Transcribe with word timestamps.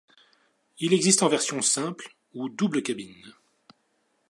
Il 0.79 0.93
existe 0.93 1.21
en 1.21 1.27
version 1.29 1.61
simple 1.61 2.15
ou 2.33 2.49
double 2.49 2.81
cabine. 2.81 3.35